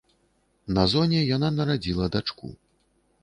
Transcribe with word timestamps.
На 0.77 0.85
зоне 0.93 1.19
яна 1.35 1.49
нарадзіла 1.57 2.05
дачку. 2.15 2.53